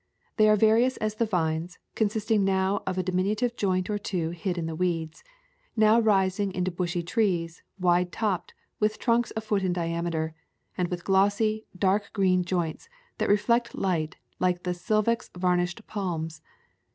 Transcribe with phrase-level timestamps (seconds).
[0.37, 4.31] They are various as the vines, consisting now of a dimin utive joint or two
[4.31, 5.23] hid in the weeds,
[5.77, 10.33] now rising into bushy trees, wide topped, with trunks a foot in diameter,
[10.75, 16.41] and with glossy, dark green joints that reflect light like the silex varnished palms.